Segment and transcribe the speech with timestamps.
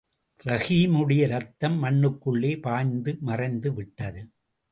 [0.45, 4.21] ரஹீமுடைய் ரத்தம் மண்ணுக்குள்ளே பாய்ந்து மறைந்துவிட்டது.